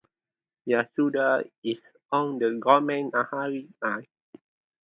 Yasuda 0.67 1.47
is 1.63 1.79
on 2.11 2.39
the 2.39 2.59
Gomen-Nahari 2.59 3.71
Line. 3.83 4.05